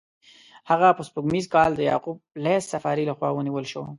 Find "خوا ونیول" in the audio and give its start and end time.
3.17-3.65